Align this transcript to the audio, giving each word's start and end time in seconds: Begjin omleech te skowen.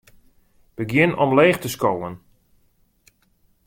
Begjin 0.77 1.17
omleech 1.23 1.59
te 1.59 1.69
skowen. 1.75 2.13